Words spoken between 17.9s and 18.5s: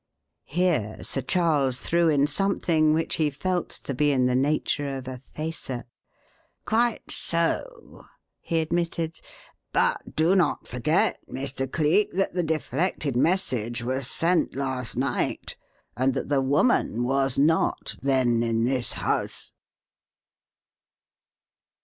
then